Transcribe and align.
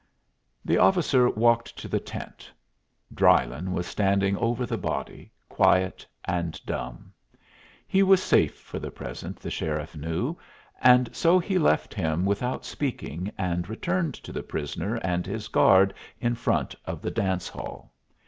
The 0.65 0.79
officer 0.79 1.29
walked 1.29 1.77
to 1.77 1.87
the 1.87 1.99
tent. 1.99 2.51
Drylyn 3.13 3.71
was 3.71 3.85
standing 3.85 4.35
over 4.37 4.65
the 4.65 4.75
body, 4.79 5.31
quiet 5.47 6.07
and 6.25 6.59
dumb. 6.65 7.13
He 7.87 8.01
was 8.01 8.19
safe 8.19 8.57
for 8.57 8.79
the 8.79 8.89
present, 8.89 9.35
the 9.39 9.51
sheriff 9.51 9.95
knew, 9.95 10.37
and 10.81 11.15
so 11.15 11.37
he 11.37 11.59
left 11.59 11.93
him 11.93 12.25
without 12.25 12.65
speaking 12.65 13.31
and 13.37 13.69
returned 13.69 14.15
to 14.15 14.31
the 14.31 14.41
prisoner 14.41 14.95
and 15.03 15.27
his 15.27 15.47
guard 15.47 15.93
in 16.19 16.33
front 16.33 16.73
of 16.85 17.03
the 17.03 17.11
dance 17.11 17.47
hall. 17.47 17.93